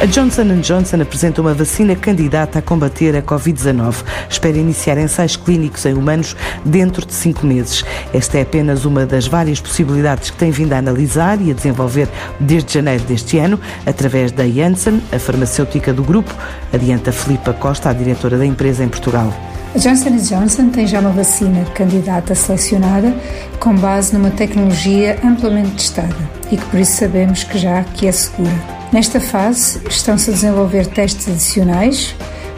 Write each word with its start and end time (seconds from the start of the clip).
A 0.00 0.06
Johnson 0.06 0.60
Johnson 0.60 1.02
apresenta 1.02 1.40
uma 1.40 1.52
vacina 1.52 1.96
candidata 1.96 2.60
a 2.60 2.62
combater 2.62 3.16
a 3.16 3.22
Covid-19. 3.22 4.04
Espera 4.30 4.56
iniciar 4.56 4.96
ensaios 4.96 5.34
clínicos 5.34 5.84
em 5.86 5.92
humanos 5.92 6.36
dentro 6.64 7.04
de 7.04 7.12
cinco 7.12 7.44
meses. 7.44 7.84
Esta 8.14 8.38
é 8.38 8.42
apenas 8.42 8.84
uma 8.84 9.04
das 9.04 9.26
várias 9.26 9.60
possibilidades 9.60 10.30
que 10.30 10.36
tem 10.36 10.52
vindo 10.52 10.72
a 10.72 10.78
analisar 10.78 11.42
e 11.42 11.50
a 11.50 11.54
desenvolver 11.54 12.08
desde 12.38 12.74
janeiro 12.74 13.02
deste 13.02 13.38
ano, 13.38 13.58
através 13.84 14.30
da 14.30 14.46
Janssen, 14.46 15.02
a 15.12 15.18
farmacêutica 15.18 15.92
do 15.92 16.04
grupo, 16.04 16.32
adianta 16.72 17.10
Filipa 17.10 17.52
Costa, 17.52 17.90
a 17.90 17.92
diretora 17.92 18.38
da 18.38 18.46
empresa 18.46 18.84
em 18.84 18.88
Portugal. 18.88 19.34
A 19.74 19.78
Johnson 19.78 20.16
Johnson 20.16 20.68
tem 20.68 20.86
já 20.86 21.00
uma 21.00 21.10
vacina 21.10 21.64
candidata 21.74 22.36
selecionada 22.36 23.12
com 23.58 23.74
base 23.74 24.14
numa 24.14 24.30
tecnologia 24.30 25.18
amplamente 25.24 25.72
testada 25.72 26.30
e 26.52 26.56
que 26.56 26.64
por 26.66 26.78
isso 26.78 26.92
sabemos 26.92 27.42
que 27.42 27.58
já 27.58 27.82
que 27.82 28.06
é 28.06 28.12
segura. 28.12 28.77
Nesta 28.90 29.20
fase, 29.20 29.80
estão-se 29.88 30.30
a 30.30 30.32
desenvolver 30.32 30.86
testes 30.86 31.28
adicionais, 31.28 32.14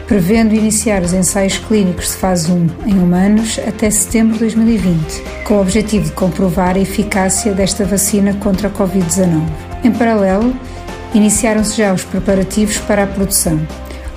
prevendo 0.07 0.55
iniciar 0.55 1.01
os 1.01 1.13
ensaios 1.13 1.57
clínicos 1.57 2.11
de 2.11 2.13
fase 2.13 2.49
1 2.51 2.67
em 2.87 2.93
humanos 2.93 3.59
até 3.67 3.89
setembro 3.89 4.33
de 4.33 4.39
2020, 4.39 5.23
com 5.45 5.55
o 5.55 5.61
objetivo 5.61 6.05
de 6.05 6.11
comprovar 6.11 6.75
a 6.75 6.79
eficácia 6.79 7.53
desta 7.53 7.83
vacina 7.83 8.33
contra 8.35 8.69
a 8.69 8.71
Covid-19. 8.71 9.41
Em 9.83 9.91
paralelo, 9.91 10.55
iniciaram-se 11.13 11.75
já 11.75 11.93
os 11.93 12.05
preparativos 12.05 12.77
para 12.77 13.03
a 13.03 13.07
produção. 13.07 13.59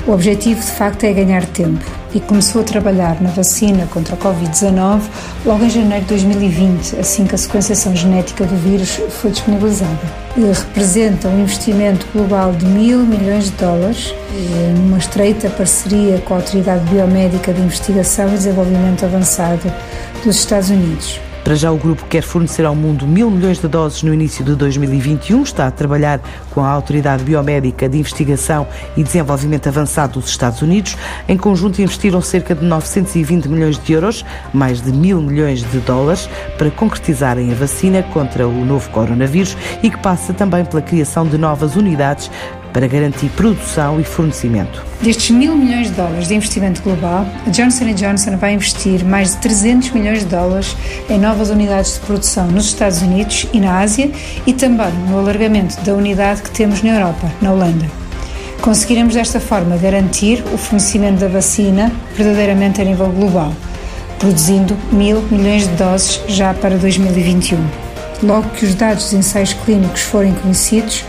O 0.07 0.13
objetivo, 0.13 0.61
de 0.61 0.71
facto, 0.71 1.05
é 1.05 1.15
ganhar 1.15 1.47
tempo 1.47 1.83
e 2.15 2.21
começou 2.21 2.61
a 2.61 2.65
trabalhar 2.65 3.23
na 3.23 3.31
vacina 3.31 3.87
contra 3.87 4.15
a 4.15 4.19
Covid-19 4.19 5.01
logo 5.47 5.65
em 5.65 5.71
janeiro 5.71 6.03
de 6.03 6.09
2020, 6.09 6.97
assim 7.01 7.27
que 7.27 7.35
a 7.35 7.39
sequenciação 7.39 7.97
genética 7.97 8.45
do 8.45 8.55
vírus 8.55 9.01
foi 9.09 9.31
disponibilizada. 9.31 9.99
Representa 10.37 11.29
um 11.29 11.41
investimento 11.41 12.07
global 12.13 12.53
de 12.53 12.67
mil 12.67 12.99
milhões 12.99 13.47
de 13.47 13.53
dólares, 13.53 14.15
numa 14.77 14.99
estreita 14.99 15.49
parceria 15.49 16.19
com 16.19 16.35
a 16.35 16.37
Autoridade 16.37 16.85
Biomédica 16.91 17.55
de 17.55 17.63
Investigação 17.63 18.29
e 18.29 18.33
Desenvolvimento 18.33 19.07
Avançado 19.07 19.73
dos 20.23 20.37
Estados 20.37 20.69
Unidos. 20.69 21.19
Para 21.45 21.55
já, 21.55 21.71
o 21.71 21.77
grupo 21.77 22.07
quer 22.07 22.23
fornecer 22.23 22.65
ao 22.65 22.75
mundo 22.75 23.07
mil 23.07 23.31
milhões 23.31 23.59
de 23.59 23.69
doses 23.69 24.03
no 24.03 24.15
início 24.15 24.43
de 24.43 24.55
2021. 24.55 25.43
Está 25.43 25.67
a 25.67 25.71
trabalhar 25.71 26.19
com 26.51 26.65
a 26.65 26.71
Autoridade 26.71 27.23
Biomédica 27.23 27.87
de 27.87 27.99
Investigação 27.99 28.67
e 28.97 29.03
Desenvolvimento 29.03 29.69
Avançado 29.69 30.19
dos 30.19 30.31
Estados 30.31 30.63
Unidos. 30.63 30.97
Em 31.29 31.37
conjunto, 31.37 31.83
investiram 31.83 32.23
cerca 32.23 32.55
de 32.55 32.65
920 32.65 33.47
milhões 33.51 33.79
de 33.79 33.93
euros, 33.93 34.25
mais 34.55 34.81
de 34.81 34.91
mil 34.91 35.21
milhões 35.21 35.63
de 35.71 35.81
dólares, 35.81 36.31
para 36.57 36.71
concretizarem 36.71 37.53
a 37.53 37.55
vacina 37.55 38.03
contra 38.03 38.49
o 38.49 38.65
novo 38.65 38.89
coronavírus 38.89 39.55
e 39.83 39.91
que 39.91 39.99
passa 39.99 40.33
também 40.33 40.65
pela 40.65 40.81
criação 40.81 41.27
de 41.27 41.37
novas 41.37 41.77
unidades 41.77 42.31
para 42.75 42.89
garantir 42.89 43.31
produção 43.31 44.01
e 44.01 44.05
fornecimento. 44.05 44.85
Destes 45.01 45.31
mil 45.31 45.55
milhões 45.57 45.87
de 45.87 45.93
dólares 45.93 46.27
de 46.27 46.35
investimento 46.35 46.83
global, 46.83 47.25
a 47.47 47.51
Johnson 47.51 47.95
Johnson 47.95 48.37
vai 48.37 48.53
investir 48.53 49.05
mais 49.05 49.31
de 49.31 49.37
300 49.39 49.91
milhões 49.93 50.19
de 50.19 50.25
dólares 50.27 50.77
em 51.09 51.17
novas 51.17 51.51
unidades 51.51 51.95
de 51.95 52.01
produção 52.01 52.49
nos 52.49 52.67
Estados 52.67 53.01
Unidos 53.01 53.47
e 53.53 53.61
na 53.61 53.79
Ásia 53.79 54.11
e 54.45 54.53
também 54.53 54.93
no 55.09 55.21
alargamento 55.21 55.81
da 55.83 55.95
unidade 55.95 56.43
que 56.43 56.51
temos 56.51 56.83
na 56.83 56.99
Europa, 56.99 57.31
na 57.41 57.53
Holanda. 57.53 57.87
Conseguiremos 58.61 59.15
desta 59.15 59.39
forma 59.39 59.77
garantir 59.77 60.43
o 60.53 60.59
fornecimento 60.59 61.21
da 61.21 61.29
vacina 61.29 61.93
verdadeiramente 62.17 62.81
a 62.81 62.85
nível 62.85 63.09
global, 63.09 63.53
produzindo 64.19 64.77
mil 64.91 65.23
milhões 65.31 65.69
de 65.69 65.77
doses 65.77 66.21
já 66.27 66.53
para 66.53 66.77
2021. 66.77 67.59
Logo 68.23 68.49
que 68.51 68.65
os 68.65 68.75
dados 68.75 69.05
dos 69.05 69.13
ensaios 69.13 69.53
clínicos 69.53 70.01
forem 70.01 70.33
conhecidos, 70.35 71.05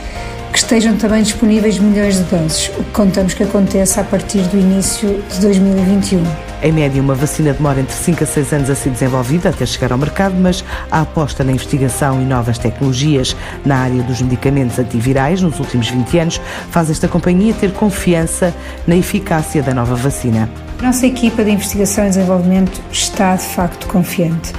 estejam 0.65 0.97
também 0.97 1.21
disponíveis 1.21 1.77
milhões 1.77 2.17
de 2.17 2.23
doses, 2.23 2.69
o 2.69 2.83
que 2.83 2.91
contamos 2.91 3.35
que 3.35 3.43
aconteça 3.43 4.01
a 4.01 4.03
partir 4.03 4.41
do 4.47 4.57
início 4.57 5.23
de 5.31 5.39
2021. 5.39 6.23
Em 6.63 6.71
média, 6.71 6.99
uma 6.99 7.13
vacina 7.13 7.53
demora 7.53 7.81
entre 7.81 7.93
5 7.93 8.23
a 8.23 8.27
6 8.27 8.53
anos 8.53 8.69
a 8.71 8.75
ser 8.75 8.89
desenvolvida 8.89 9.49
até 9.49 9.63
chegar 9.63 9.91
ao 9.91 9.97
mercado, 9.99 10.33
mas 10.35 10.65
a 10.89 11.01
aposta 11.01 11.43
na 11.43 11.51
investigação 11.51 12.19
e 12.19 12.25
novas 12.25 12.57
tecnologias 12.57 13.37
na 13.63 13.77
área 13.77 14.01
dos 14.01 14.19
medicamentos 14.23 14.79
antivirais 14.79 15.39
nos 15.39 15.59
últimos 15.59 15.87
20 15.87 16.17
anos 16.17 16.41
faz 16.71 16.89
esta 16.89 17.07
companhia 17.07 17.53
ter 17.53 17.71
confiança 17.71 18.51
na 18.87 18.95
eficácia 18.95 19.61
da 19.61 19.71
nova 19.71 19.95
vacina. 19.95 20.49
Nossa 20.81 21.05
equipa 21.05 21.43
de 21.43 21.51
investigação 21.51 22.05
e 22.05 22.09
desenvolvimento 22.09 22.81
está 22.91 23.35
de 23.35 23.45
facto 23.45 23.85
confiante. 23.85 24.51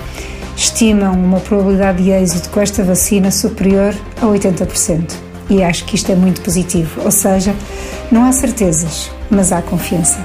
Estimam 0.57 1.15
uma 1.15 1.41
probabilidade 1.41 2.01
de 2.05 2.11
êxito 2.11 2.49
com 2.51 2.61
esta 2.61 2.85
vacina 2.85 3.33
superior 3.33 3.93
a 4.23 4.27
80% 4.27 5.27
e 5.49 5.63
acho 5.63 5.85
que 5.85 5.95
isto 5.95 6.11
é 6.11 6.15
muito 6.15 6.41
positivo. 6.41 7.03
Ou 7.05 7.11
seja, 7.11 7.55
não 8.11 8.25
há 8.25 8.33
certezas, 8.33 9.11
mas 9.31 9.53
há 9.53 9.63
confiança. 9.63 10.19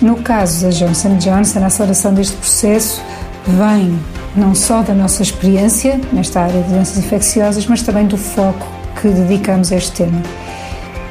No 0.00 0.16
caso 0.16 0.66
da 0.66 0.70
Johnson 0.70 1.16
Johnson, 1.16 1.60
a 1.60 1.66
aceleração 1.66 2.12
deste 2.12 2.36
processo 2.36 3.02
vem 3.46 3.98
não 4.36 4.54
só 4.54 4.82
da 4.82 4.92
nossa 4.92 5.22
experiência 5.22 5.98
nesta 6.12 6.40
área 6.40 6.62
de 6.62 6.68
doenças 6.68 6.98
infecciosas, 6.98 7.66
mas 7.66 7.82
também 7.82 8.06
do 8.06 8.18
foco 8.18 8.66
que 9.00 9.08
dedicamos 9.08 9.72
a 9.72 9.76
este 9.76 9.92
tema. 9.92 10.22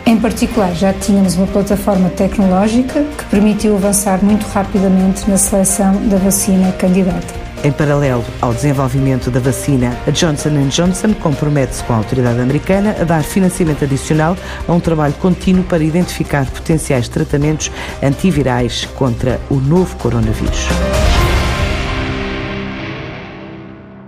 Em 0.06 0.18
particular, 0.18 0.72
já 0.76 0.94
tínhamos 0.94 1.36
uma 1.36 1.48
plataforma 1.48 2.10
tecnológica 2.10 3.04
que 3.18 3.26
permitiu 3.26 3.76
avançar 3.76 4.24
muito 4.24 4.46
rapidamente 4.48 5.28
na 5.28 5.38
seleção 5.38 5.96
da 6.08 6.18
vacina 6.18 6.72
candidata. 6.74 7.45
Em 7.66 7.72
paralelo 7.72 8.24
ao 8.44 8.54
desenvolvimento 8.54 9.32
da 9.32 9.40
vacina, 9.40 9.98
a 10.06 10.12
Johnson 10.12 10.68
Johnson 10.68 11.16
compromete-se 11.16 11.84
com 11.86 11.94
a 11.94 11.96
autoridade 11.96 12.40
americana 12.40 12.96
a 13.02 13.04
dar 13.04 13.24
financiamento 13.24 13.84
adicional 13.84 14.38
a 14.68 14.72
um 14.72 14.80
trabalho 14.80 15.16
contínuo 15.16 15.64
para 15.64 15.84
identificar 15.84 16.46
potenciais 16.46 17.10
tratamentos 17.10 17.72
antivirais 18.04 18.86
contra 18.94 19.42
o 19.50 19.56
novo 19.56 19.96
coronavírus. 19.96 20.68